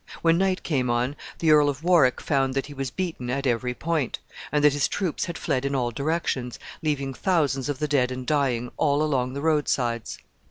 [0.23, 3.75] When night came on, the Earl of Warwick found that he was beaten at every
[3.75, 4.17] point,
[4.51, 8.25] and that his troops had fled in all directions, leaving thousands of the dead and
[8.25, 10.17] dying all along the road sides.